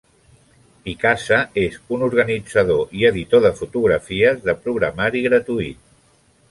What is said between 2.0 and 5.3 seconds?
organitzador i editor de fotografies de programari